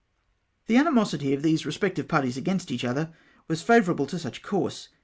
[0.65, 3.13] The animosity of these respective parties against each other
[3.47, 4.89] was favourable to such a course.